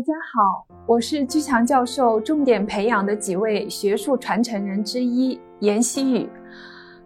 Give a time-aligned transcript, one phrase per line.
[0.00, 6.26] 大家好，我是居强教授重点培养的几位学术传承人之一严希宇。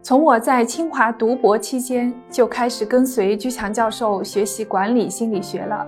[0.01, 5.85] 从我在清华读博期间就开始跟随居强教授学习管理心理学了，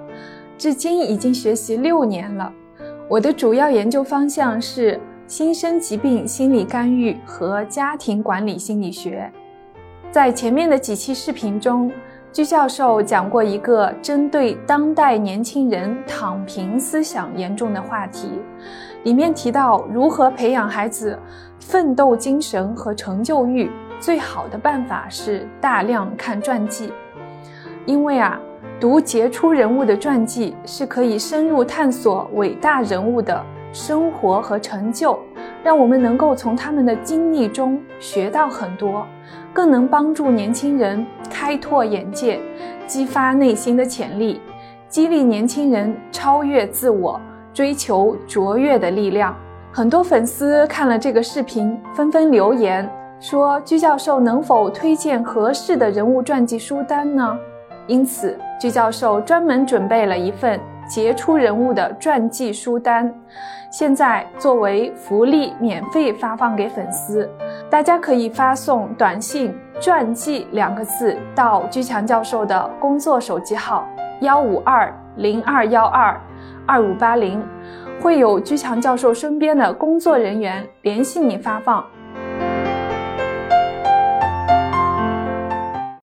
[0.59, 2.53] 至今已经学习六年了。
[3.09, 4.99] 我的主要研究方向是
[5.29, 9.33] 新生疾病心理干预和家庭管理心理学。
[10.11, 11.89] 在前面的几期视频中。
[12.37, 18.29] 鞠教授讲过一个针对当代年轻人躺平思想严重的话题，
[19.05, 21.19] 里面提到如何培养孩子
[21.59, 26.93] 奋斗精神和成就欲，最好的办法是大量看传记，
[27.87, 28.39] 因为啊，
[28.79, 35.19] 读杰出人物的传记是可以深入探索伟大人物的生活和成就，
[35.65, 39.07] 让我们能够从他们的经历中学到很多。
[39.53, 41.05] 更能帮助年轻人
[41.47, 42.41] 开拓眼界，
[42.89, 44.41] 激发内心的潜力，
[44.89, 47.21] 激励年轻人超越自我，
[47.55, 49.33] 追求卓越的力量。
[49.73, 57.39] 很多粉丝看了这个视频，纷纷留言说：“鞠教授能否推荐合适的人物传记书单呢？”
[57.87, 63.13] 因此，鞠教授专门准备了一份杰出人物的传记书单。
[63.71, 67.29] 现在作为福利，免费发放给粉丝，
[67.69, 73.87] 大家可以发送短信“传记”两个字到居强教授的工作手机号
[74.21, 76.19] 幺五二零二幺二
[76.67, 77.45] 二五八零，
[78.01, 81.85] 会有居强教授身边的工作人员联系你发放。